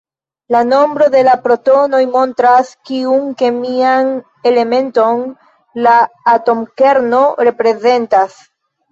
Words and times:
La 0.53 0.59
nombro 0.67 1.07
de 1.15 1.19
la 1.25 1.33
protonoj 1.41 1.97
montras, 2.13 2.71
kiun 2.89 3.27
kemian 3.41 4.09
elementon 4.51 5.21
la 5.89 5.93
atomkerno 6.33 7.21
reprezentas. 7.49 8.41